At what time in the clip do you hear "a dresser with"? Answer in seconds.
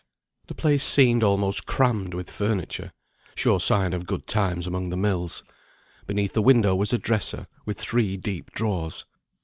6.91-7.77